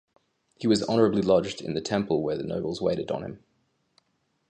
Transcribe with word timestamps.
He 0.57 0.65
was 0.65 0.81
honorably 0.81 1.21
lodged 1.21 1.61
in 1.61 1.75
the 1.75 1.79
temple 1.79 2.23
where 2.23 2.35
the 2.35 2.41
nobles 2.43 2.81
waited 2.81 3.11
on 3.11 3.23
him. 3.23 3.43